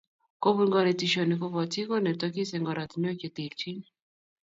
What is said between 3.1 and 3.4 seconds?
che